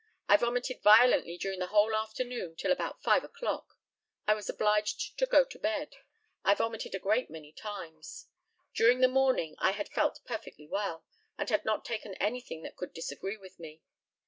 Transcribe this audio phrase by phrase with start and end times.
[0.27, 3.77] I vomited violently during the whole afternoon till about 5 o'clock.
[4.25, 5.95] I was obliged to go to bed.
[6.43, 8.25] I vomited a great many times.
[8.73, 11.05] During the morning I had felt perfectly well,
[11.37, 13.83] and had not taken anything that could disagree with me.